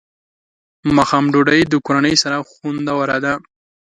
[0.97, 3.33] ماښام ډوډۍ د کورنۍ سره خوندوره ده.